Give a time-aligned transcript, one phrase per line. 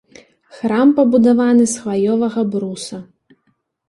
[0.59, 2.99] Храм пабудаваны з хваёвага бруса.